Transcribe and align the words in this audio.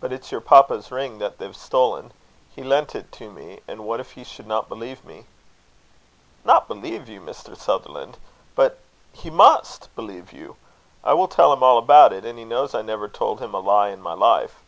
"But 0.00 0.12
it's 0.12 0.32
your 0.32 0.40
papa's 0.40 0.90
ring 0.90 1.20
that 1.20 1.38
they've 1.38 1.54
stolen. 1.56 2.12
He 2.56 2.64
lent 2.64 2.96
it 2.96 3.12
to 3.12 3.30
me, 3.30 3.60
and 3.68 3.84
what 3.86 4.00
if 4.00 4.10
he 4.18 4.24
should 4.24 4.48
not 4.48 4.68
believe 4.68 5.04
me?" 5.04 5.24
"Not 6.44 6.66
believe 6.66 7.08
you, 7.08 7.20
Mr. 7.20 7.56
Sutherland? 7.56 8.16
But 8.56 8.80
he 9.12 9.30
must 9.30 9.94
believe 9.94 10.32
you. 10.32 10.56
I 11.04 11.14
will 11.14 11.28
tell 11.28 11.52
him 11.52 11.62
all 11.62 11.78
about 11.78 12.12
it; 12.12 12.24
and 12.24 12.36
he 12.40 12.44
knows 12.44 12.74
I 12.74 12.82
never 12.82 13.06
told 13.06 13.38
him 13.38 13.54
a 13.54 13.60
lie 13.60 13.90
in 13.90 14.02
my 14.02 14.14
life." 14.14 14.64